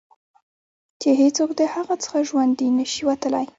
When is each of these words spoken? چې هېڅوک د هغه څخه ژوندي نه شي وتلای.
چې 1.01 1.09
هېڅوک 1.21 1.51
د 1.59 1.61
هغه 1.73 1.95
څخه 2.03 2.17
ژوندي 2.29 2.67
نه 2.77 2.85
شي 2.91 3.01
وتلای. 3.09 3.47